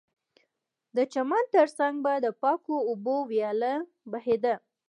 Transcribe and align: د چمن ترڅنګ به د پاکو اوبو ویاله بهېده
د 0.95 0.97
چمن 1.13 1.43
ترڅنګ 1.53 1.95
به 2.03 2.13
د 2.25 2.27
پاکو 2.41 2.75
اوبو 2.89 3.15
ویاله 3.31 3.73
بهېده 4.11 4.55